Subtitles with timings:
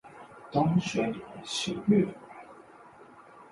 [0.51, 2.15] 东雪莲是日本人